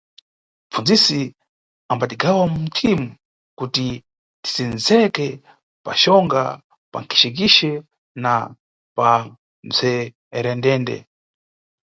Mʼpfundzisi 0.65 1.21
ambatigawa 1.91 2.43
mʼmathimu 2.49 3.07
kuti 3.57 3.87
tisendzeke 4.43 5.27
paxonga, 5.85 6.43
pankixekixe 6.91 7.71
na 8.23 8.33
pamʼpsherendende. 8.95 10.95